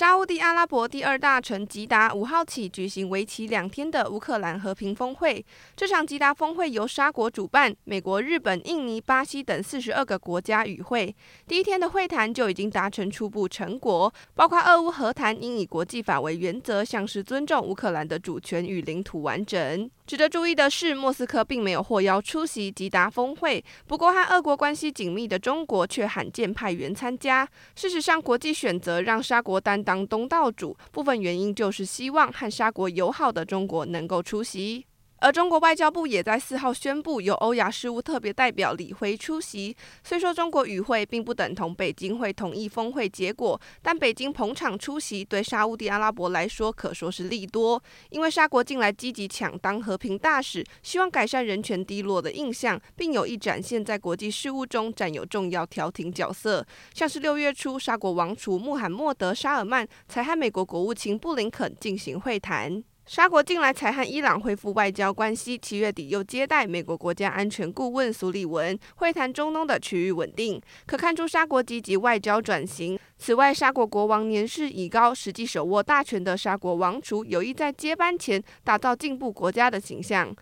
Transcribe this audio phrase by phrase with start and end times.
[0.00, 5.44] 沙乌地阿拉伯第二大城吉达五号起举行为期两天的乌克兰和平峰会。
[5.76, 11.14] 这场吉达峰会由沙国主办，美国、日本、印尼、巴西等四十二个国家与会。
[11.46, 19.90] 第一天的会谈就已经达成初步成果，包括俄乌和谈应以国际法为原则，像是尊重乌克兰的主权与领土完整。
[20.06, 23.62] 值得注意的是，莫斯科并没有获邀出席吉达峰会。
[23.86, 27.46] 不过，和俄国关系紧密的中国却罕见派员参加。
[27.76, 34.86] 事实上，国际选择让沙国担当当东道主，部分原因就是希望和沙国友好的中国能够出席。
[35.20, 39.76] 而中国外交部也在四号宣布，由欧亚事务特别代表李辉出席。
[40.02, 47.82] 虽说中国与会并不等同北京会同意峰会结果，但北京捧场出席，对沙乌地阿拉伯来说可说是利多。
[48.08, 56.66] 因为沙国近来积极抢当和平大使，希望改善人权低落的印象，并有意展现在国际事务中占有重要调停角色。
[56.94, 62.82] 像是六月初，沙国王储穆罕默德·沙尔曼才和美国国务卿布林肯进行会谈。
[63.10, 72.96] 沙国近来才和伊朗恢复外交关系，七月底又接待美国国家安全顾问苏利文会谈中东的区域稳定，可看出沙国积极外交转型。
[73.18, 80.32] 此外，沙国国王年事已高，实际手握大权的沙国王储有意在接班前打造进步国家的形象。